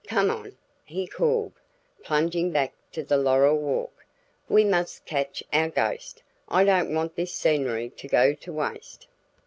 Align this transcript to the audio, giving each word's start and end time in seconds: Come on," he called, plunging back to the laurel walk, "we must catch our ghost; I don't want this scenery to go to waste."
Come 0.07 0.31
on," 0.31 0.57
he 0.83 1.05
called, 1.05 1.53
plunging 2.03 2.49
back 2.49 2.73
to 2.93 3.03
the 3.03 3.17
laurel 3.17 3.55
walk, 3.55 4.03
"we 4.49 4.63
must 4.65 5.05
catch 5.05 5.43
our 5.53 5.69
ghost; 5.69 6.23
I 6.49 6.63
don't 6.63 6.91
want 6.91 7.15
this 7.15 7.35
scenery 7.35 7.91
to 7.97 8.07
go 8.07 8.33
to 8.33 8.51
waste." 8.51 9.05